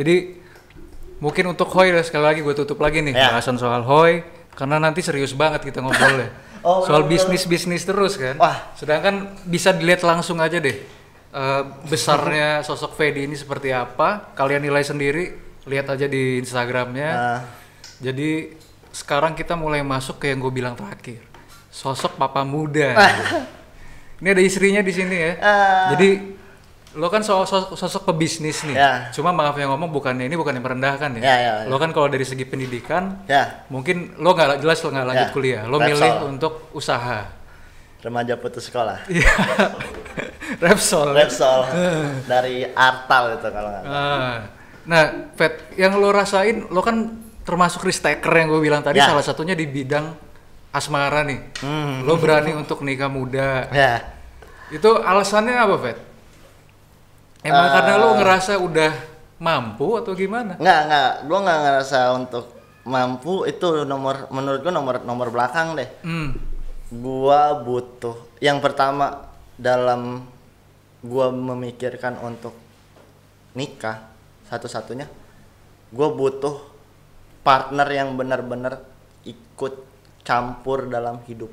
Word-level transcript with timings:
Jadi 0.00 0.40
mungkin 1.20 1.52
untuk 1.52 1.68
Hoy 1.76 1.92
sekali 2.00 2.24
lagi 2.24 2.40
gue 2.40 2.56
tutup 2.56 2.80
lagi 2.80 3.04
nih 3.04 3.12
Ya. 3.12 3.36
bahasan 3.36 3.60
soal 3.60 3.84
Hoy 3.84 4.24
karena 4.56 4.80
nanti 4.80 5.04
serius 5.04 5.36
banget 5.36 5.68
kita 5.68 5.84
ngobrolnya. 5.84 6.32
Oh, 6.60 6.84
soal 6.84 7.08
bisnis-bisnis 7.08 7.88
terus 7.88 8.20
kan. 8.20 8.36
Wah. 8.36 8.76
Sedangkan 8.76 9.32
bisa 9.48 9.72
dilihat 9.72 10.04
langsung 10.04 10.36
aja 10.44 10.60
deh 10.60 10.76
eh, 11.32 11.62
besarnya 11.88 12.60
sosok 12.68 13.00
Fedi 13.00 13.24
ini 13.24 13.32
seperti 13.32 13.72
apa. 13.72 14.36
Kalian 14.36 14.68
nilai 14.68 14.84
sendiri, 14.84 15.32
lihat 15.64 15.88
aja 15.88 16.04
di 16.04 16.36
Instagramnya. 16.36 17.10
Nah, 17.16 17.40
Jadi 18.04 18.52
sekarang 18.92 19.32
kita 19.32 19.56
mulai 19.56 19.80
masuk 19.80 20.20
ke 20.20 20.28
yang 20.28 20.44
gue 20.44 20.52
bilang 20.52 20.76
terakhir, 20.76 21.24
sosok 21.72 22.20
papa 22.20 22.44
muda. 22.44 22.92
ini 24.20 24.28
ada 24.28 24.44
istrinya 24.44 24.84
di 24.84 24.92
sini 24.92 25.16
ya. 25.16 25.32
Ah. 25.40 25.96
Jadi 25.96 26.39
lo 26.90 27.06
kan 27.06 27.22
so- 27.22 27.46
so- 27.46 27.70
sosok 27.72 28.02
pebisnis 28.04 28.66
nih. 28.66 28.74
Ya. 28.74 28.92
Cuma 29.10 29.30
maaf 29.30 29.54
yang 29.54 29.70
ngomong 29.70 29.90
bukannya 29.90 30.26
ini 30.26 30.34
bukan 30.34 30.50
yang 30.52 30.64
merendahkan 30.64 31.14
ya. 31.16 31.22
Ya, 31.22 31.36
ya, 31.36 31.52
ya. 31.62 31.70
Lo 31.70 31.78
kan 31.78 31.94
kalau 31.94 32.06
dari 32.06 32.22
segi 32.22 32.42
pendidikan, 32.42 33.22
ya 33.24 33.62
mungkin 33.68 34.18
lo 34.18 34.34
nggak 34.34 34.58
jelas 34.58 34.82
lo 34.82 34.90
nggak 34.90 35.06
lanjut 35.06 35.28
Ya. 35.28 35.32
kuliah. 35.32 35.62
Lo 35.64 35.76
Repsol. 35.76 35.86
milih 35.88 36.12
untuk 36.28 36.52
usaha. 36.72 37.38
remaja 38.00 38.32
putus 38.34 38.64
sekolah. 38.64 39.04
Iya. 39.12 39.28
Repsol. 40.58 41.12
Repsol 41.12 41.60
dari 42.32 42.64
Artal 42.66 43.36
itu 43.36 43.48
kalau 43.48 43.68
nggak. 43.70 43.82
salah. 43.84 44.00
Ah. 44.16 44.36
Nah, 44.80 45.02
Pet, 45.36 45.52
yang 45.76 45.94
lo 45.94 46.08
rasain, 46.08 46.64
lo 46.66 46.80
kan 46.80 46.96
termasuk 47.44 47.84
risk 47.84 48.00
taker 48.00 48.32
yang 48.34 48.48
gue 48.48 48.58
bilang 48.58 48.80
tadi, 48.80 48.98
Ya. 48.98 49.06
salah 49.06 49.20
satunya 49.20 49.52
di 49.52 49.68
bidang 49.68 50.16
asmara 50.70 51.22
nih. 51.22 51.60
Hmm. 51.60 52.02
Lo 52.02 52.16
berani 52.16 52.50
untuk 52.52 52.80
nikah 52.80 53.06
muda. 53.06 53.68
Ya. 53.68 54.00
Itu 54.70 54.96
alasannya 54.96 55.54
apa, 55.54 55.76
Pet? 55.78 55.98
Emang 57.40 57.66
Eh. 57.68 57.72
karena 57.72 57.94
lo 57.96 58.08
ngerasa 58.20 58.52
udah 58.60 58.92
mampu 59.40 59.96
atau 59.96 60.12
gimana? 60.12 60.60
Nggak 60.60 60.80
nggak, 60.86 61.10
gua 61.24 61.38
nggak 61.40 61.60
ngerasa 61.64 61.98
untuk 62.12 62.44
mampu 62.84 63.44
itu 63.48 63.84
nomor 63.84 64.28
menurut 64.28 64.60
gua 64.60 64.72
nomor 64.74 64.94
nomor 65.04 65.28
belakang 65.32 65.72
deh. 65.76 65.88
Hmm. 66.04 66.36
Gua 66.90 67.56
butuh 67.64 68.16
yang 68.44 68.60
pertama 68.60 69.30
dalam 69.56 70.24
gua 71.00 71.32
memikirkan 71.32 72.20
untuk 72.20 72.52
nikah 73.52 74.04
satu-satunya 74.46 75.08
gua 75.90 76.08
butuh 76.12 76.60
partner 77.40 77.88
yang 77.88 78.14
benar-benar 78.14 78.84
ikut 79.24 79.74
campur 80.22 80.86
dalam 80.86 81.18
hidup 81.24 81.50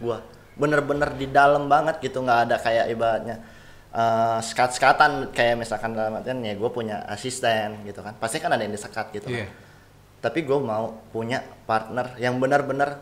gua 0.00 0.24
bener-bener 0.56 1.12
di 1.14 1.30
dalam 1.30 1.68
banget 1.68 2.02
gitu 2.02 2.24
nggak 2.24 2.50
ada 2.50 2.56
kayak 2.58 2.90
ibaratnya 2.90 3.36
eh, 3.90 4.38
sekat-sekatan 4.40 5.34
kayak 5.34 5.58
misalkan 5.58 5.94
dalam 5.94 6.18
artian 6.18 6.38
ya 6.40 6.54
gue 6.54 6.70
punya 6.70 7.02
asisten 7.06 7.82
gitu 7.84 8.00
kan. 8.00 8.14
Pasti 8.18 8.38
kan 8.38 8.50
ada 8.54 8.62
yang 8.62 8.72
disekat 8.72 9.10
gitu 9.10 9.28
Iya. 9.28 9.46
kan 9.46 9.68
tapi 10.20 10.44
gue 10.44 10.58
mau 10.60 11.00
punya 11.16 11.40
partner 11.64 12.12
yang 12.20 12.36
benar-benar 12.36 13.00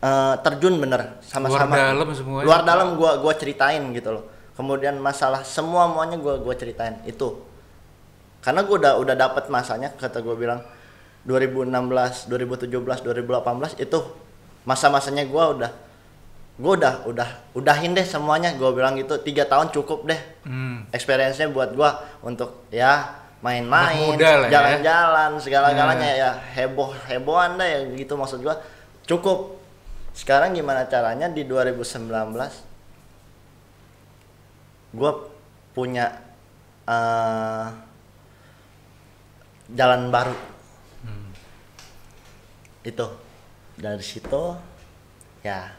eh, 0.00 0.34
terjun 0.40 0.78
bener 0.80 1.18
sama-sama. 1.20 1.74
Luar 1.76 1.92
dalam 1.92 2.08
semuanya. 2.14 2.44
luar 2.46 2.60
dalam 2.64 2.88
gua 2.96 3.20
gua 3.20 3.34
ceritain 3.36 3.82
gitu 3.92 4.16
loh. 4.16 4.24
Kemudian 4.56 4.96
masalah 4.96 5.44
semua 5.44 5.90
muanya 5.90 6.16
gua 6.16 6.40
gua 6.40 6.54
ceritain 6.56 6.96
itu. 7.04 7.42
Karena 8.40 8.64
gua 8.64 8.76
udah 8.80 8.92
udah 9.02 9.14
dapat 9.18 9.52
masanya 9.52 9.92
kata 9.92 10.24
gua 10.24 10.38
bilang 10.38 10.60
2016 11.28 12.32
2017 12.32 13.04
2018 13.04 13.76
itu 13.82 13.98
masa-masanya 14.64 15.28
gua 15.28 15.44
udah 15.52 15.70
gua 16.60 16.76
udah 16.76 16.94
udah 17.08 17.28
udahin 17.52 17.96
deh 17.96 18.04
semuanya 18.04 18.52
gua 18.54 18.70
bilang 18.70 18.92
gitu 18.94 19.16
tiga 19.18 19.44
tahun 19.44 19.72
cukup 19.72 20.04
deh 20.04 20.20
Hmm. 20.44 20.84
experience-nya 20.92 21.48
buat 21.48 21.72
gua 21.72 21.90
untuk 22.20 22.68
ya 22.68 23.16
main-main, 23.40 23.96
Anak 23.96 24.20
muda 24.20 24.30
lah 24.36 24.46
ya. 24.46 24.52
jalan-jalan, 24.52 25.30
segala-galanya 25.40 26.10
ya 26.12 26.30
heboh 26.52 26.92
hebohan 27.08 27.56
deh 27.56 27.64
ya 27.66 27.80
gitu 27.96 28.12
maksud 28.14 28.44
gua. 28.44 28.60
Cukup. 29.08 29.56
Sekarang 30.12 30.52
gimana 30.52 30.84
caranya 30.84 31.24
di 31.26 31.48
2019 31.48 32.12
gua 34.92 35.12
punya 35.72 36.12
eh, 36.84 37.66
jalan 39.72 40.10
baru. 40.10 40.36
Itu. 42.82 43.06
Dari 43.76 44.04
situ 44.04 44.42
ya 45.40 45.72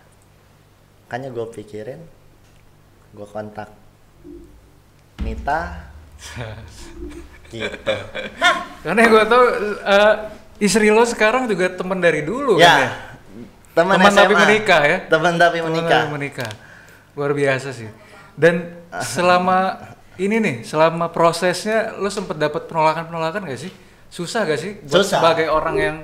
makanya 1.12 1.28
gue 1.36 1.44
pikirin 1.44 2.00
gue 3.12 3.28
kontak 3.28 3.68
Nita 5.20 5.92
gitu 7.52 7.96
Karena 8.88 9.04
gue 9.12 9.24
tau 9.28 9.44
eh, 9.92 10.16
istri 10.64 10.88
lo 10.88 11.04
sekarang 11.04 11.52
juga 11.52 11.68
teman 11.68 12.00
dari 12.00 12.24
dulu 12.24 12.56
kan 12.56 12.64
ya. 12.64 12.76
ya 12.80 12.92
teman 13.76 14.00
tapi 14.08 14.34
menikah 14.40 14.82
ya? 14.88 14.98
teman 15.12 15.36
tapi 15.36 15.60
Teman 15.60 15.76
menikah 15.76 16.00
dari 16.00 16.12
menikah. 16.16 16.52
Luar 17.20 17.36
biasa 17.36 17.76
sih. 17.76 17.92
Dan 18.40 18.72
selama 19.04 19.92
ini 20.16 20.40
nih, 20.40 20.56
selama 20.64 21.12
prosesnya 21.12 21.92
lo 22.00 22.08
sempet 22.08 22.40
dapat 22.40 22.72
penolakan-penolakan 22.72 23.52
gak 23.52 23.60
sih? 23.60 23.72
Susah 24.08 24.48
gak 24.48 24.60
sih? 24.60 24.80
Buat 24.88 25.04
Susah. 25.04 25.20
sebagai 25.20 25.52
orang 25.52 25.76
yang 25.76 25.98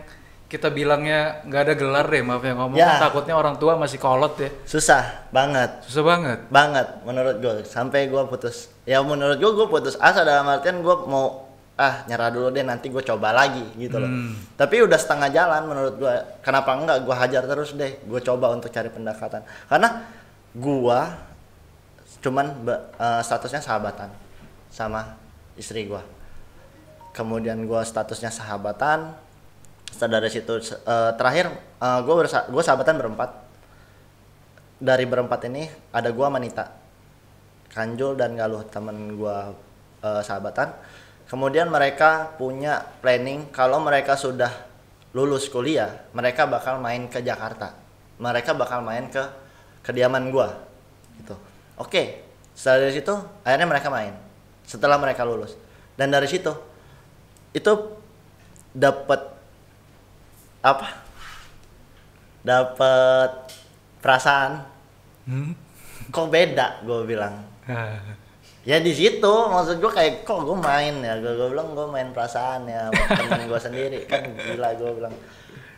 kita 0.48 0.72
bilangnya 0.72 1.44
nggak 1.44 1.62
ada 1.62 1.74
gelar 1.76 2.06
deh, 2.06 2.24
maaf 2.24 2.40
ya 2.40 2.56
ngomong. 2.56 2.76
Ya. 2.76 2.96
Takutnya 2.98 3.36
orang 3.36 3.56
tua 3.56 3.76
masih 3.76 4.00
kolot 4.00 4.36
ya. 4.38 4.48
susah 4.64 5.28
banget 5.30 5.84
Susah 5.84 6.04
banget. 6.04 6.40
banget 6.48 6.88
menurut 7.04 7.36
gue 7.38 7.56
sampai 7.64 8.08
gue 8.08 8.22
putus 8.26 8.72
ya 8.84 9.04
menurut 9.04 9.36
gue 9.36 9.52
gue 9.54 9.68
putus 9.68 9.96
asa 9.98 10.24
dalam 10.24 10.48
artian 10.48 10.80
gue 10.80 10.96
mau 11.04 11.46
ah 11.76 12.02
nyerah 12.06 12.32
dulu 12.32 12.50
deh 12.50 12.64
nanti 12.64 12.88
gue 12.88 13.04
coba 13.04 13.30
lagi 13.32 13.62
gitu 13.76 14.00
loh 14.00 14.08
Hmm. 14.08 14.34
tapi 14.56 14.82
udah 14.82 14.96
setengah 14.96 15.30
jalan 15.30 15.62
menurut 15.64 15.94
gue 15.94 16.10
kenapa 16.42 16.74
enggak 16.74 17.04
gue 17.04 17.14
hajar 17.14 17.44
terus 17.44 17.76
deh 17.76 18.00
gue 18.02 18.20
coba 18.20 18.50
untuk 18.50 18.72
cari 18.72 18.88
pendekatan 18.88 19.44
karena 19.68 19.90
gue 20.54 21.00
cuman 22.18 22.46
eh, 22.98 23.22
statusnya 23.22 23.60
sahabatan 23.60 24.10
sama 24.72 25.20
istri 25.54 25.86
gue 25.86 26.02
kemudian 27.12 27.60
gue 27.60 27.82
statusnya 27.84 28.30
sahabatan 28.30 29.14
dari 30.06 30.30
situ 30.30 30.62
eh, 30.62 31.12
terakhir 31.18 31.50
gue 31.82 32.14
gue 32.30 32.64
sahabatan 32.64 33.02
berempat. 33.02 33.50
Dari 34.78 35.10
berempat 35.10 35.42
ini 35.50 35.66
ada 35.90 36.14
gua 36.14 36.30
sama 36.30 36.38
Nita. 36.38 36.70
Kanjul 37.74 38.14
dan 38.14 38.38
Galuh 38.38 38.62
temen 38.70 39.18
gua 39.18 39.50
eh, 40.06 40.22
sahabatan. 40.22 40.70
Kemudian 41.26 41.74
mereka 41.74 42.38
punya 42.38 42.86
planning 43.02 43.50
kalau 43.50 43.82
mereka 43.82 44.14
sudah 44.14 44.54
lulus 45.18 45.50
kuliah 45.50 46.06
mereka 46.14 46.46
bakal 46.46 46.78
main 46.78 47.10
ke 47.10 47.26
Jakarta. 47.26 47.74
Mereka 48.22 48.54
bakal 48.54 48.86
main 48.86 49.10
ke 49.10 49.26
kediaman 49.82 50.30
gua 50.30 50.54
gitu. 51.18 51.34
Oke 51.82 52.22
setelah 52.54 52.90
dari 52.90 52.94
situ 52.98 53.14
akhirnya 53.46 53.70
mereka 53.70 53.90
main 53.90 54.14
setelah 54.62 55.02
mereka 55.02 55.26
lulus. 55.26 55.58
Dan 55.98 56.14
dari 56.14 56.30
situ 56.30 56.54
itu 57.50 57.74
dapat 58.78 59.37
apa? 60.64 60.88
Dapat 62.44 63.32
perasaan. 64.02 64.64
Hmm? 65.28 65.68
kok 66.12 66.28
beda 66.32 66.84
gue 66.84 67.00
bilang. 67.08 67.36
Ya 68.68 68.84
di 68.84 68.92
situ 68.92 69.32
maksud 69.48 69.80
gue 69.80 69.88
kayak 69.88 70.28
kok 70.28 70.44
gue 70.44 70.60
main 70.60 71.00
ya? 71.00 71.16
Gue 71.24 71.56
bilang 71.56 71.72
gue 71.72 71.88
main 71.88 72.12
perasaan 72.12 72.68
ya 72.68 72.92
temen 73.16 73.48
gue 73.48 73.60
sendiri. 73.64 74.04
Kan 74.12 74.36
gila 74.36 74.76
gue 74.76 74.92
bilang 74.92 75.16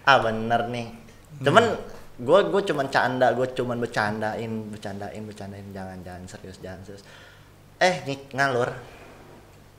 ah 0.10 0.18
bener 0.18 0.66
nih. 0.74 0.90
Cuman 1.38 1.70
gue 2.18 2.40
gue 2.50 2.62
cuman 2.66 2.90
canda 2.90 3.30
gue 3.38 3.46
cuman 3.54 3.78
bercandain 3.78 4.74
bercandain 4.74 5.22
bercandain. 5.22 5.70
Jangan 5.70 6.02
jangan 6.02 6.24
serius 6.26 6.58
jangan 6.66 6.82
serius. 6.82 7.06
Eh 7.78 8.02
nih 8.10 8.26
ngalur. 8.34 8.74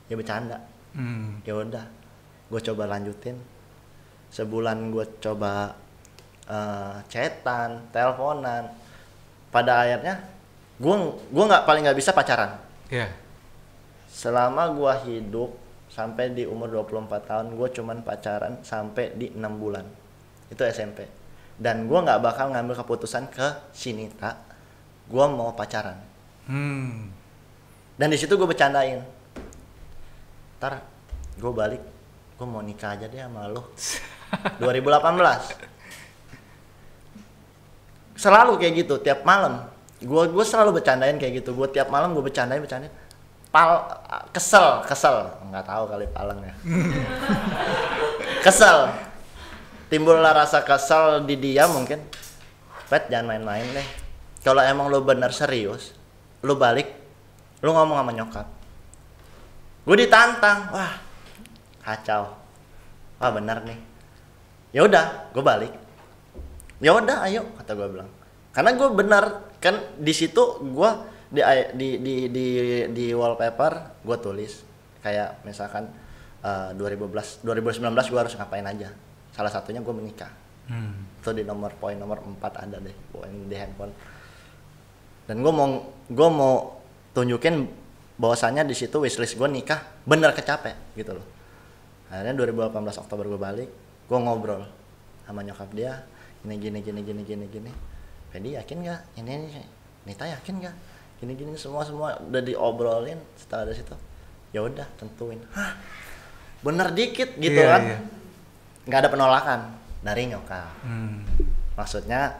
Ya 0.07 0.15
bercanda. 0.15 0.63
Hmm. 0.95 1.43
ya 1.43 1.55
udah 1.55 1.83
gue 2.47 2.61
coba 2.63 2.95
lanjutin 2.95 3.35
sebulan 4.31 4.95
gue 4.95 5.05
coba 5.19 5.75
eh, 6.47 6.95
chatan 7.11 7.91
teleponan. 7.91 8.71
Pada 9.51 9.83
akhirnya 9.83 10.23
gue 10.79 10.95
gue 11.29 11.43
nggak 11.45 11.67
paling 11.67 11.83
nggak 11.85 11.99
bisa 11.99 12.15
pacaran. 12.15 12.57
Ya. 12.91 13.07
selama 14.11 14.75
gue 14.75 14.93
hidup 15.07 15.55
sampai 15.87 16.35
di 16.35 16.43
umur 16.43 16.67
24 16.67 17.07
tahun 17.23 17.47
gue 17.55 17.67
cuman 17.79 18.03
pacaran 18.03 18.59
sampai 18.63 19.15
di 19.15 19.31
enam 19.35 19.55
bulan. 19.59 19.87
Itu 20.51 20.67
SMP 20.67 21.07
dan 21.61 21.87
gue 21.87 21.99
nggak 21.99 22.19
bakal 22.19 22.51
ngambil 22.51 22.75
keputusan 22.83 23.29
ke 23.31 23.71
Sinita 23.71 24.35
gue 25.11 25.25
mau 25.27 25.51
pacaran. 25.55 25.99
Hmm. 26.41 27.13
dan 27.95 28.09
di 28.09 28.17
situ 28.17 28.33
gue 28.35 28.49
bercandain. 28.49 28.99
Ntar 30.59 30.83
gue 31.39 31.51
balik 31.53 31.81
gue 32.41 32.47
mau 32.49 32.65
nikah 32.65 32.97
aja 32.97 33.05
deh 33.05 33.21
sama 33.21 33.45
lo 33.45 33.69
2018 34.59 35.71
selalu 38.21 38.61
kayak 38.61 38.73
gitu 38.85 39.01
tiap 39.01 39.25
malam. 39.25 39.65
Gue 40.01 40.29
gue 40.29 40.45
selalu 40.45 40.81
bercandain 40.81 41.17
kayak 41.17 41.41
gitu. 41.41 41.57
Gue 41.57 41.65
tiap 41.69 41.89
malam 41.89 42.13
gue 42.13 42.21
bercandain 42.21 42.61
bercandain. 42.61 42.93
Pal 43.49 43.81
kesel 44.29 44.85
kesel. 44.85 45.29
Nggak 45.49 45.65
tahu 45.65 45.83
kali 45.89 46.05
paleng 46.13 46.39
ya 46.45 46.53
kesel. 48.45 48.93
Timbullah 49.89 50.31
rasa 50.31 50.61
kesel 50.63 51.25
di 51.25 51.35
dia 51.35 51.65
mungkin. 51.65 51.99
Pet 52.87 53.09
jangan 53.09 53.35
main-main 53.35 53.65
deh. 53.73 53.87
Kalau 54.41 54.61
emang 54.61 54.89
lu 54.89 55.01
bener 55.01 55.33
serius 55.33 55.97
lu 56.41 56.57
balik 56.57 56.89
lu 57.61 57.73
ngomong 57.73 57.97
sama 58.01 58.11
nyokap. 58.13 58.47
Gue 59.85 59.97
ditantang 59.97 60.69
wah 60.73 60.93
kacau. 61.81 62.37
Wah 63.21 63.29
bener 63.33 63.61
nih 63.65 63.90
ya 64.71 64.87
udah 64.87 65.31
gue 65.31 65.43
balik. 65.43 65.73
Ya 66.81 66.97
udah 66.97 67.27
ayo 67.29 67.45
kata 67.61 67.77
gue 67.77 67.87
bilang. 67.91 68.09
Karena 68.51 68.71
gue 68.75 68.89
bener 68.91 69.23
kan 69.61 69.75
di 69.95 70.11
situ 70.15 70.59
gue 70.63 70.91
di 71.31 71.39
di 71.77 71.89
di 72.01 72.15
di 72.27 72.45
di 72.91 73.05
wallpaper 73.13 74.03
gue 74.03 74.17
tulis. 74.19 74.63
Kayak 75.01 75.43
misalkan 75.45 75.87
uh, 76.43 76.71
2012 76.75 77.45
2019 77.45 78.11
gue 78.11 78.19
harus 78.19 78.35
ngapain 78.35 78.65
aja. 78.65 78.89
Salah 79.31 79.51
satunya 79.51 79.79
gue 79.83 79.93
menikah. 79.95 80.31
Hmm. 80.61 81.09
itu 81.19 81.35
di 81.35 81.43
nomor 81.43 81.73
poin 81.75 81.97
nomor 81.99 82.23
4 82.23 82.63
ada 82.63 82.77
deh 82.79 82.95
poin 83.11 83.27
di 83.27 83.55
handphone. 83.59 83.91
Dan 85.27 85.43
gue 85.43 85.53
mau 85.53 85.67
gue 86.07 86.29
mau 86.31 86.79
tunjukin 87.11 87.67
bahwasannya 88.15 88.63
di 88.63 88.75
situ 88.77 89.01
wishlist 89.01 89.35
gue 89.35 89.49
nikah 89.51 89.83
bener 90.07 90.31
kecapek 90.31 90.95
gitu 90.95 91.17
loh. 91.17 91.27
Akhirnya 92.07 92.37
2018 92.39 93.03
Oktober 93.03 93.25
gue 93.27 93.41
balik 93.41 93.69
gue 94.11 94.19
ngobrol 94.19 94.67
sama 95.23 95.39
nyokap 95.39 95.71
dia 95.71 96.03
gini 96.43 96.59
gini 96.59 96.79
gini 96.83 96.99
gini 96.99 97.21
gini 97.23 97.45
gini. 97.47 97.71
Pedi 98.27 98.59
yakin 98.59 98.83
nggak? 98.83 98.99
Ini, 99.23 99.31
ini 99.31 99.63
Nita 100.03 100.27
yakin 100.27 100.59
nggak? 100.59 100.75
Gini 101.23 101.31
gini 101.31 101.55
semua 101.55 101.87
semua 101.87 102.19
udah 102.19 102.41
diobrolin 102.43 103.15
setelah 103.39 103.71
dari 103.71 103.79
situ. 103.79 103.95
Ya 104.51 104.59
udah 104.67 104.83
tentuin. 104.99 105.39
Hah? 105.55 105.79
Bener 106.59 106.91
dikit 106.91 107.39
gitu 107.39 107.55
Iya, 107.55 107.71
kan? 107.71 107.81
iya. 107.87 107.97
nggak 108.81 108.99
ada 108.99 109.09
penolakan 109.09 109.59
dari 110.03 110.27
nyokap. 110.27 110.73
Hmm. 110.83 111.23
maksudnya 111.71 112.35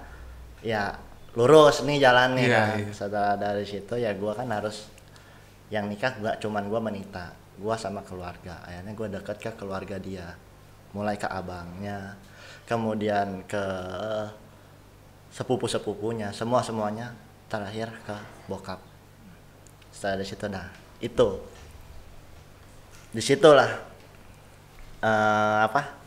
ya 0.59 0.91
lurus 1.33 1.87
nih 1.87 2.03
jalannya 2.03 2.43
Iya, 2.43 2.51
kan. 2.51 2.69
iya. 2.83 2.91
setelah 2.91 3.33
dari 3.39 3.63
situ 3.63 3.95
ya 3.95 4.11
gua 4.19 4.35
kan 4.35 4.51
harus 4.51 4.91
yang 5.71 5.87
nikah 5.87 6.11
gak 6.19 6.43
cuman 6.43 6.67
gua 6.67 6.83
menita 6.83 7.31
gua 7.55 7.79
sama 7.79 8.03
keluarga. 8.03 8.59
Akhirnya 8.67 8.91
gua 8.91 9.07
deket 9.07 9.37
ke 9.39 9.51
keluarga 9.55 9.95
dia 10.01 10.35
mulai 10.91 11.15
ke 11.15 11.27
abangnya 11.27 12.19
kemudian 12.71 13.43
ke 13.47 13.63
sepupu 15.31 15.67
sepupunya 15.67 16.31
semua 16.31 16.63
semuanya 16.63 17.11
terakhir 17.51 17.91
ke 18.07 18.15
bokap. 18.47 18.79
Setelah 19.91 20.23
dari 20.23 20.27
situ 20.27 20.45
nah 20.47 20.67
itu. 21.03 21.27
Di 23.11 23.19
situlah 23.19 23.67
eh, 25.03 25.59
apa? 25.67 25.99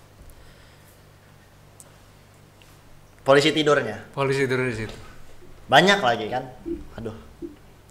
Polisi 3.24 3.52
tidurnya. 3.52 4.00
Polisi 4.12 4.48
tidur 4.48 4.64
di 4.64 4.76
situ. 4.76 4.96
banyak 5.64 5.96
lagi 6.04 6.28
kan? 6.28 6.44
Aduh 7.00 7.16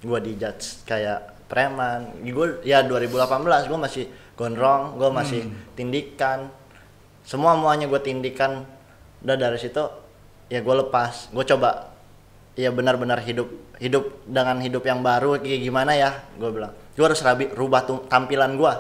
gua 0.05 0.21
dijudge 0.21 0.85
kayak 0.85 1.45
preman. 1.49 2.09
Gue 2.21 2.61
ya 2.65 2.85
2018 2.85 3.69
gue 3.69 3.79
masih 3.81 4.05
gondrong 4.33 4.97
gue 4.97 5.09
masih 5.13 5.41
tindikan 5.77 6.49
semua 7.23 7.55
muanya 7.55 7.87
gue 7.87 8.01
tindikan. 8.03 8.67
Udah 9.23 9.35
dari 9.39 9.57
situ 9.59 9.83
ya 10.51 10.59
gue 10.59 10.75
lepas. 10.83 11.31
Gue 11.31 11.43
coba 11.47 11.91
ya 12.53 12.69
benar-benar 12.69 13.23
hidup 13.23 13.49
hidup 13.81 14.23
dengan 14.29 14.61
hidup 14.61 14.85
yang 14.85 15.01
baru 15.01 15.41
kayak 15.41 15.61
gimana 15.63 15.95
ya 15.95 16.23
gue 16.37 16.49
bilang. 16.51 16.75
Gue 16.93 17.05
harus 17.09 17.23
rabi, 17.25 17.49
rubah 17.49 17.87
tum- 17.87 18.05
tampilan 18.05 18.59
gue 18.59 18.73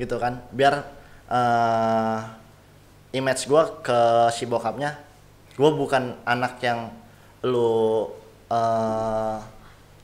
gitu 0.00 0.16
kan. 0.16 0.40
Biar 0.50 0.82
eh, 1.28 2.18
image 3.12 3.46
gue 3.46 3.62
ke 3.84 3.98
si 4.32 4.48
bokapnya 4.48 4.96
gue 5.52 5.70
bukan 5.76 6.16
anak 6.24 6.58
yang 6.64 6.88
lu 7.44 8.08
eh, 8.48 9.36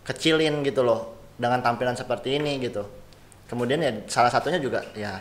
kecilin 0.05 0.61
gitu 0.65 0.85
loh 0.85 1.17
dengan 1.41 1.65
tampilan 1.65 1.97
seperti 1.97 2.37
ini 2.37 2.61
gitu. 2.61 2.85
Kemudian 3.49 3.81
ya 3.81 3.93
salah 4.13 4.29
satunya 4.29 4.61
juga 4.61 4.85
ya 4.93 5.17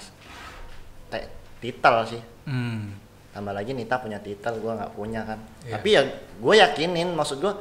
titel 1.60 1.96
sih. 2.08 2.22
Hmm. 2.48 2.96
tambah 3.36 3.54
lagi 3.54 3.70
Nita 3.78 4.02
punya 4.02 4.18
titel 4.18 4.58
gue 4.58 4.72
nggak 4.72 4.92
punya 4.98 5.22
kan. 5.22 5.38
Iya. 5.62 5.74
tapi 5.78 5.90
ya 5.94 6.02
gue 6.42 6.54
yakinin 6.58 7.14
maksud 7.14 7.38
gue 7.38 7.54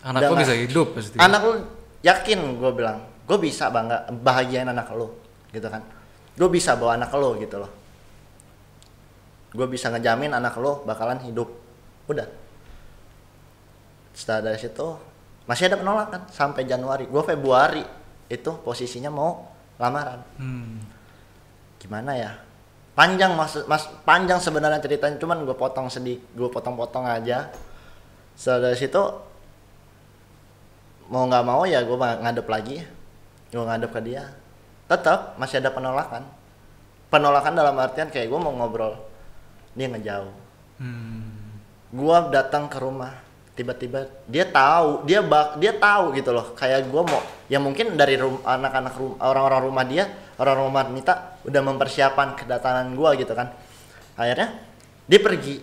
Anak 0.00 0.30
lo 0.30 0.38
bisa 0.38 0.54
hidup 0.54 0.94
pasti. 0.96 1.18
anak 1.18 1.40
lu 1.44 1.52
yakin 2.00 2.38
gue 2.56 2.70
bilang. 2.72 2.98
Gue 3.26 3.38
bisa 3.38 3.68
bangga 3.74 4.06
bahagiain 4.10 4.66
anak 4.70 4.90
lo 4.94 5.18
gitu 5.50 5.66
kan. 5.66 5.82
Gue 6.38 6.48
bisa 6.48 6.78
bawa 6.78 6.94
anak 6.94 7.10
lo 7.18 7.34
gitu 7.36 7.58
loh. 7.58 7.70
Gue 9.50 9.66
bisa 9.66 9.90
ngejamin 9.90 10.30
anak 10.30 10.54
lo 10.62 10.86
bakalan 10.86 11.18
hidup. 11.26 11.50
Udah. 12.06 12.26
Setelah 14.14 14.52
dari 14.52 14.58
situ 14.62 14.88
masih 15.46 15.66
ada 15.70 15.76
penolakan 15.78 16.30
sampai 16.30 16.62
Januari. 16.64 17.10
Gue 17.10 17.22
Februari 17.26 17.82
itu 18.30 18.50
posisinya 18.62 19.10
mau 19.10 19.50
lamaran. 19.76 20.20
Hmm. 20.38 20.78
gimana 21.80 22.12
ya 22.12 22.36
panjang 22.94 23.32
mas, 23.38 23.54
mas 23.64 23.86
panjang 24.02 24.38
sebenarnya 24.42 24.82
ceritanya 24.82 25.16
cuman 25.16 25.46
gue 25.46 25.56
potong 25.56 25.86
sedih 25.88 26.18
gue 26.34 26.48
potong-potong 26.50 27.06
aja. 27.06 27.50
Setelah 28.34 28.72
dari 28.72 28.78
situ 28.78 29.02
mau 31.10 31.26
nggak 31.26 31.44
mau 31.46 31.62
ya 31.66 31.82
gue 31.82 31.96
ngadep 31.96 32.46
lagi. 32.46 32.82
Gue 33.50 33.64
ngadep 33.66 33.90
ke 33.90 34.00
dia. 34.02 34.30
Tetap 34.86 35.38
masih 35.38 35.62
ada 35.62 35.70
penolakan. 35.74 36.22
Penolakan 37.10 37.54
dalam 37.58 37.74
artian 37.78 38.10
kayak 38.10 38.30
gue 38.30 38.38
mau 38.38 38.54
ngobrol 38.54 38.94
dia 39.74 39.86
ngejauh. 39.86 40.34
Hmm. 40.80 41.60
gua 41.92 42.32
datang 42.32 42.64
ke 42.72 42.80
rumah 42.80 43.12
tiba-tiba 43.58 44.06
dia 44.30 44.46
tahu 44.46 45.04
dia 45.04 45.20
bak 45.20 45.58
dia 45.58 45.74
tahu 45.74 46.14
gitu 46.16 46.30
loh. 46.32 46.54
Kayak 46.54 46.88
gua 46.88 47.02
mau 47.04 47.20
ya 47.50 47.58
mungkin 47.58 47.98
dari 47.98 48.16
rum- 48.16 48.42
anak-anak 48.46 48.94
rum- 48.96 49.18
orang-orang 49.20 49.60
rumah 49.66 49.84
dia 49.84 50.04
orang 50.40 50.56
rumah 50.64 50.84
Nita 50.88 51.36
udah 51.44 51.60
mempersiapkan 51.60 52.38
kedatangan 52.38 52.88
gua 52.94 53.12
gitu 53.18 53.34
kan. 53.36 53.52
Akhirnya 54.16 54.56
dia 55.10 55.20
pergi. 55.20 55.56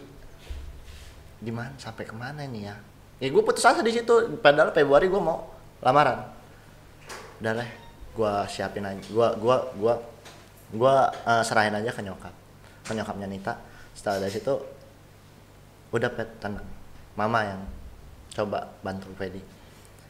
Di 1.38 1.52
mana 1.54 1.74
sampai 1.78 2.04
ke 2.06 2.14
mana 2.18 2.46
ini 2.46 2.66
ya? 2.66 2.76
Ya 3.18 3.30
gue 3.30 3.44
putus 3.46 3.66
asa 3.66 3.82
di 3.82 3.94
situ. 3.94 4.38
Padahal 4.42 4.74
Februari 4.74 5.10
gua 5.10 5.22
mau 5.22 5.38
lamaran. 5.82 6.28
Udah 7.42 7.54
lah 7.58 7.70
gua 8.14 8.46
siapin 8.50 8.86
aja 8.86 9.02
gua 9.14 9.38
gua 9.38 9.58
gua 9.78 9.94
gua 10.74 10.94
eh, 11.14 11.44
serahin 11.46 11.78
aja 11.78 11.94
ke 11.94 12.02
nyokap. 12.06 12.34
Ke 12.86 12.92
nyokapnya 12.94 13.26
Nita. 13.30 13.54
Setelah 13.98 14.26
dari 14.26 14.34
situ 14.34 14.54
udah 15.94 16.10
pet 16.12 16.30
tenang 16.44 16.77
mama 17.18 17.42
yang 17.44 17.62
coba 18.32 18.70
bantu 18.86 19.10
Fedi 19.18 19.58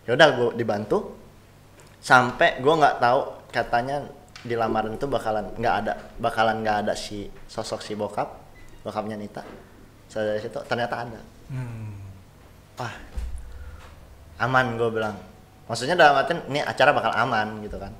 ya 0.07 0.15
udah 0.15 0.27
gue 0.33 0.49
dibantu. 0.55 1.13
Sampai 1.99 2.63
gue 2.63 2.73
nggak 2.73 3.03
tahu 3.03 3.19
katanya 3.51 3.99
di 4.47 4.55
lamaran 4.55 4.95
itu 4.95 5.03
bakalan 5.11 5.51
nggak 5.59 5.75
ada 5.83 5.93
bakalan 6.23 6.63
nggak 6.63 6.87
ada 6.87 6.93
si 6.95 7.27
sosok 7.51 7.83
si 7.83 7.93
bokap 7.99 8.31
bokapnya 8.87 9.19
Nita. 9.19 9.43
Setelah 10.07 10.25
dari 10.33 10.39
situ 10.39 10.59
ternyata 10.63 10.95
ada. 11.03 11.19
Hmm. 11.51 11.91
wah. 12.79 12.95
Aman 14.39 14.79
gue 14.79 14.87
bilang. 14.87 15.19
Maksudnya 15.67 15.99
dalam 15.99 16.15
artian 16.15 16.39
ini 16.47 16.63
acara 16.63 16.95
bakal 16.95 17.11
aman 17.11 17.59
gitu 17.59 17.75
kan. 17.75 17.91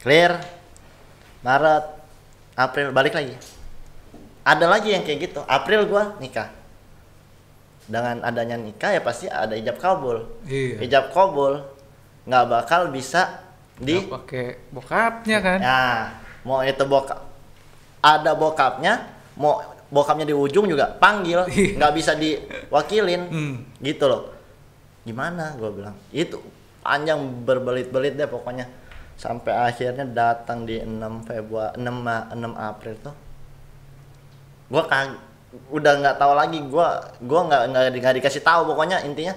Clear. 0.00 0.40
Maret 1.44 1.84
April 2.56 2.88
balik 2.96 3.12
lagi. 3.12 3.36
Ada 4.46 4.64
lagi 4.64 4.96
yang 4.96 5.04
kayak 5.04 5.28
gitu. 5.28 5.40
April 5.44 5.84
gue 5.84 6.02
nikah 6.24 6.48
dengan 7.86 8.18
adanya 8.20 8.58
nikah 8.58 8.90
ya 8.90 9.00
pasti 9.00 9.26
ada 9.26 9.54
ijab 9.54 9.78
kabul 9.78 10.26
Iya. 10.42 10.82
ijab 10.82 11.10
kabul 11.10 11.62
nggak 12.26 12.44
bakal 12.46 12.90
bisa 12.90 13.46
di 13.76 14.02
pakai 14.02 14.58
bokapnya 14.68 15.38
kan? 15.38 15.58
Ya, 15.60 15.82
mau 16.42 16.58
itu 16.60 16.82
bokap 16.82 17.22
ada 18.00 18.32
bokapnya, 18.32 19.04
mau 19.36 19.60
bokapnya 19.86 20.24
di 20.24 20.34
ujung 20.34 20.66
juga 20.66 20.90
panggil, 20.96 21.46
Iya. 21.46 21.78
nggak 21.78 21.92
bisa 21.94 22.12
diwakilin, 22.14 23.22
Hmm. 23.30 23.54
gitu 23.78 24.06
loh. 24.06 24.34
Gimana? 25.04 25.54
Gue 25.54 25.70
bilang 25.70 25.94
itu 26.10 26.42
panjang 26.82 27.18
berbelit-belit 27.44 28.14
deh 28.14 28.26
pokoknya 28.26 28.66
sampai 29.14 29.52
akhirnya 29.54 30.02
datang 30.04 30.64
di 30.64 30.78
6 30.78 31.22
Februari 31.22 31.78
6, 31.78 31.96
Ma- 31.96 32.26
6 32.30 32.52
April 32.52 32.94
tuh 33.00 33.14
gue 34.66 34.82
kag 34.84 35.14
udah 35.68 35.92
nggak 35.96 36.16
tahu 36.16 36.32
lagi 36.32 36.58
gue 36.60 36.88
gua 37.22 37.40
nggak 37.44 37.62
nggak 37.68 37.82
di- 37.88 38.00
nggak 38.00 38.16
dikasih 38.18 38.42
tahu 38.42 38.66
pokoknya 38.66 39.00
intinya 39.02 39.32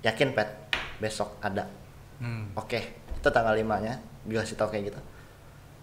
yakin 0.00 0.30
pet 0.30 0.48
besok 0.96 1.36
ada 1.40 1.66
Hmm. 2.14 2.46
Oke, 2.54 2.78
itu 3.10 3.28
tanggal 3.28 3.52
5 3.52 3.66
nya 3.80 3.98
dikasih 4.22 4.54
tau 4.54 4.70
kayak 4.70 4.86
gitu. 4.86 5.00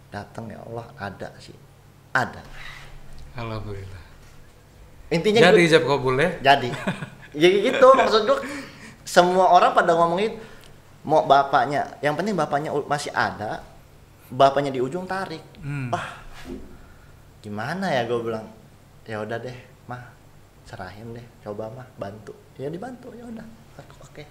Datang 0.10 0.48
ya 0.48 0.64
Allah, 0.64 0.88
ada 0.96 1.28
sih. 1.38 1.54
Ada. 2.10 2.40
Alhamdulillah. 3.36 4.02
Intinya 5.10 5.44
Jadi 5.44 5.62
ijab 5.62 5.84
kabul 5.84 6.16
ya? 6.16 6.32
jadi. 6.42 6.72
ya 7.36 7.48
gitu 7.48 7.84
maksud 7.94 8.26
gua 8.26 8.40
semua 9.04 9.52
orang 9.52 9.72
pada 9.72 9.92
ngomongin 9.94 10.40
mau 11.02 11.24
bapaknya 11.24 12.00
yang 12.00 12.16
penting 12.16 12.32
bapaknya 12.34 12.72
masih 12.86 13.12
ada 13.12 13.60
bapaknya 14.28 14.68
di 14.70 14.80
ujung 14.80 15.04
tarik 15.04 15.44
Hmm. 15.60 15.88
wah 15.90 16.16
gimana 17.40 17.88
ya 17.90 18.04
gue 18.04 18.20
bilang 18.20 18.48
ya 19.04 19.18
udah 19.20 19.38
deh 19.38 19.58
mah 19.86 20.04
serahin 20.64 21.14
deh 21.14 21.26
coba 21.42 21.68
mah 21.70 21.88
bantu 21.98 22.32
ya 22.56 22.70
dibantu 22.70 23.10
ya 23.12 23.26
udah 23.26 23.46
aku 23.76 23.96
oke 24.02 24.24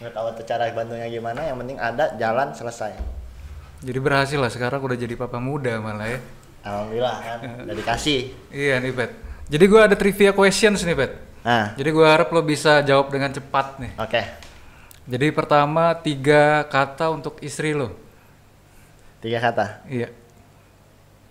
nggak 0.00 0.12
tahu 0.12 0.26
tuh 0.32 0.44
cara 0.46 0.64
bantunya 0.70 1.06
gimana 1.06 1.40
yang 1.42 1.58
penting 1.58 1.76
ada 1.76 2.14
jalan 2.16 2.48
selesai 2.54 2.94
Jadi 3.80 3.96
berhasil 3.96 4.36
lah 4.36 4.52
sekarang 4.52 4.80
udah 4.80 4.92
jadi 4.94 5.16
papa 5.16 5.40
muda 5.40 5.80
malah 5.80 6.04
ya. 6.06 6.20
alhamdulillah 6.60 7.16
kan 7.18 7.38
udah 7.64 7.72
dikasih 7.74 8.28
Iya 8.52 8.76
nih 8.76 8.92
Pet. 8.92 9.10
Jadi 9.48 9.64
gua 9.66 9.88
ada 9.88 9.96
trivia 9.96 10.36
questions 10.36 10.84
nih 10.84 10.92
Pet. 10.92 11.12
nah 11.40 11.72
Jadi 11.74 11.88
gua 11.88 12.12
harap 12.12 12.28
lo 12.28 12.44
bisa 12.44 12.84
jawab 12.84 13.08
dengan 13.08 13.32
cepat 13.32 13.80
nih. 13.80 13.92
oke 13.96 14.22
Jadi 15.08 15.26
pertama 15.32 15.96
tiga 15.96 16.68
kata 16.68 17.08
untuk 17.08 17.40
istri 17.40 17.72
lo. 17.72 17.96
tiga 19.20 19.40
kata 19.40 19.80
Iya. 19.84 20.12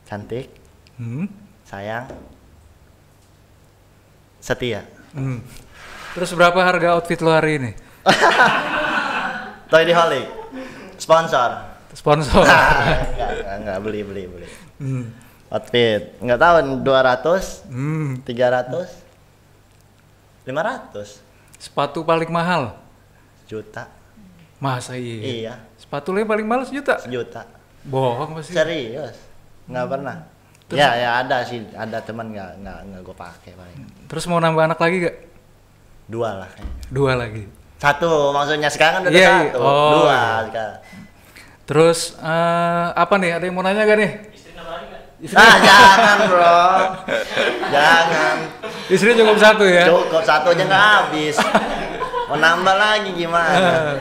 cantik 0.03 0.49
Hmm. 0.97 1.29
sayang 1.63 2.09
setia 4.39 4.83
Hmm. 5.09 5.41
Terus 6.11 6.29
berapa 6.31 6.57
harga 6.59 6.93
outfit 6.93 7.17
lo 7.17 7.29
hari 7.29 7.57
ini? 7.57 7.71
Di 9.69 9.93
Holic 9.93 10.25
sponsor 10.97 11.49
Sponsor. 11.89 12.45
enggak, 12.45 13.29
enggak, 13.41 13.55
enggak, 13.57 13.77
beli, 13.81 14.01
beli, 14.05 14.23
beli. 14.25 14.47
hmm. 14.77 15.05
Outfit, 15.49 16.13
enggak 16.19 16.37
tahu 16.37 16.55
200, 16.85 17.65
Hmm. 17.65 18.21
300, 18.21 18.85
500 20.45 21.25
Sepatu 21.57 22.05
paling 22.05 22.29
mahal. 22.29 22.77
juta. 23.45 23.89
Masa 24.61 24.93
iya? 24.93 25.17
Iya, 25.25 25.53
Sepatu 25.75 26.13
lo 26.13 26.21
yang 26.21 26.29
paling 26.29 26.45
mahal 26.45 26.63
sejuta? 26.63 27.01
sejuta. 27.01 27.49
Bohong 27.81 28.37
pasti. 28.37 28.53
Serius. 28.53 29.17
Enggak 29.65 29.85
pernah. 29.89 30.17
Ya, 30.69 30.89
ya 30.93 31.09
ada 31.25 31.41
sih, 31.41 31.65
ada 31.73 31.97
teman 31.97 32.29
enggak 32.29 32.53
enggak 32.61 32.79
enggak 32.85 33.01
gue 33.01 33.15
pakai 33.17 33.51
paling. 33.57 33.77
Terus 34.05 34.23
mau 34.29 34.37
nambah 34.37 34.69
anak 34.69 34.77
lagi 34.77 34.97
gak? 35.01 35.17
Dua 36.05 36.45
lah 36.45 36.49
kayaknya. 36.53 36.81
Dua 36.93 37.11
lagi. 37.17 37.43
Satu, 37.79 38.29
maksudnya 38.29 38.69
sekarang 38.69 39.01
kan 39.01 39.01
udah 39.07 39.13
Iya, 39.13 39.25
iya. 39.25 39.49
satu. 39.49 39.59
Oh, 39.61 39.91
Dua 39.97 40.13
iya. 40.13 40.45
sekarang. 40.45 40.77
Terus 41.65 41.99
eh, 42.17 42.87
apa 42.93 43.13
nih? 43.17 43.31
Ada 43.33 43.43
yang 43.49 43.55
mau 43.57 43.65
nanya 43.65 43.81
gak 43.85 43.97
nih? 43.97 44.11
Ah, 45.35 45.55
jangan, 45.59 46.17
Bro. 46.31 46.63
jangan. 47.75 48.35
Istri 48.87 49.19
cukup 49.19 49.37
satu 49.37 49.63
ya? 49.67 49.85
Cukup 49.91 50.23
satu 50.23 50.55
aja 50.55 50.63
nggak 50.63 50.85
habis. 50.95 51.35
Mau 52.31 52.37
nambah 52.37 52.75
lagi 52.77 53.09
gimana? 53.17 53.99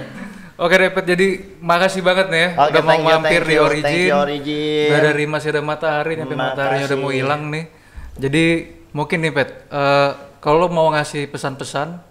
Oke 0.58 0.74
Repet, 0.74 1.06
jadi 1.06 1.38
makasih 1.62 2.02
banget 2.02 2.34
nih 2.34 2.40
ya 2.42 2.50
udah 2.66 2.82
mau 2.82 2.98
you, 2.98 3.06
mampir 3.06 3.42
di 3.46 3.56
Origin. 3.62 3.86
thank 3.86 4.10
you, 4.10 4.18
Origin. 4.18 4.90
Udah 4.90 5.02
dari 5.06 5.24
masih 5.30 5.48
ada 5.54 5.62
matahari 5.62 6.18
nih, 6.18 6.26
mataharinya 6.34 6.86
udah 6.90 6.98
mau 6.98 7.12
hilang 7.14 7.42
nih. 7.46 7.64
Jadi 8.18 8.44
mungkin 8.90 9.22
nih 9.22 9.32
Pet, 9.38 9.50
eh, 9.70 10.10
kalau 10.42 10.66
mau 10.66 10.90
ngasih 10.90 11.30
pesan-pesan 11.30 12.02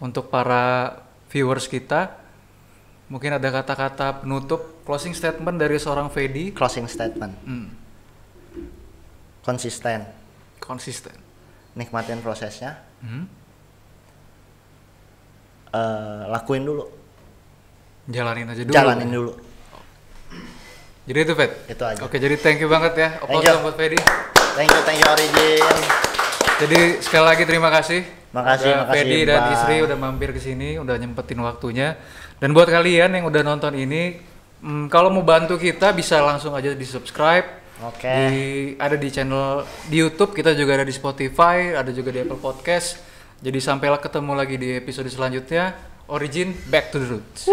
untuk 0.00 0.32
para 0.32 0.96
viewers 1.28 1.68
kita, 1.68 2.16
mungkin 3.12 3.36
ada 3.36 3.48
kata-kata 3.52 4.24
penutup, 4.24 4.80
closing 4.88 5.12
statement 5.12 5.60
dari 5.60 5.76
seorang 5.76 6.08
Fedi. 6.08 6.56
Closing 6.56 6.88
statement. 6.88 7.36
Hmm, 7.44 7.68
Konsisten. 9.44 10.08
konsisten. 10.56 11.16
Nikmatin 11.76 12.24
prosesnya. 12.24 12.80
Hmm, 13.04 13.28
eh, 15.76 16.22
lakuin 16.32 16.64
dulu. 16.64 16.99
Jalanin 18.10 18.46
aja 18.50 18.62
dulu. 18.66 18.74
Jalanin 18.74 19.08
dulu. 19.10 19.32
Jadi 21.10 21.18
itu 21.26 21.34
Pet. 21.34 21.50
Itu 21.66 21.82
aja. 21.82 22.00
Oke, 22.06 22.22
jadi 22.22 22.38
thank 22.38 22.62
you 22.62 22.70
banget 22.70 22.94
ya. 22.94 23.08
Thank 23.18 23.42
you. 23.42 23.56
buat 23.66 23.74
Fedi. 23.74 23.98
Thank 24.54 24.70
you, 24.70 24.82
thank 24.86 24.98
you 25.02 25.08
Origin. 25.08 25.64
Jadi 26.60 26.80
sekali 27.00 27.24
lagi 27.24 27.42
terima 27.48 27.72
kasih. 27.72 28.04
Makasih, 28.30 28.70
udah 28.70 28.78
makasih, 28.86 28.94
Fedi 28.94 29.20
dan 29.26 29.40
Bang. 29.42 29.54
istri 29.58 29.76
udah 29.82 29.96
mampir 29.98 30.30
ke 30.30 30.38
sini, 30.38 30.78
udah 30.78 30.94
nyempetin 31.00 31.40
waktunya. 31.42 31.98
Dan 32.38 32.54
buat 32.54 32.70
kalian 32.70 33.10
yang 33.16 33.26
udah 33.26 33.42
nonton 33.42 33.74
ini, 33.74 34.22
mm, 34.62 34.86
kalau 34.86 35.10
mau 35.10 35.26
bantu 35.26 35.58
kita 35.58 35.90
bisa 35.90 36.22
langsung 36.22 36.54
aja 36.54 36.70
di 36.70 36.86
subscribe. 36.86 37.58
Oke. 37.80 38.06
Di, 38.06 38.44
ada 38.78 38.94
di 38.94 39.08
channel 39.10 39.66
di 39.90 39.98
YouTube, 39.98 40.36
kita 40.36 40.54
juga 40.54 40.78
ada 40.78 40.86
di 40.86 40.94
Spotify, 40.94 41.74
ada 41.74 41.90
juga 41.90 42.14
di 42.14 42.22
Apple 42.22 42.38
Podcast. 42.38 43.02
Jadi 43.40 43.58
sampailah 43.58 43.98
ketemu 43.98 44.32
lagi 44.36 44.60
di 44.60 44.78
episode 44.78 45.08
selanjutnya. 45.10 45.74
Origin 46.06 46.52
Back 46.68 46.92
to 46.92 47.02
the 47.02 47.08
Roots. 47.08 47.48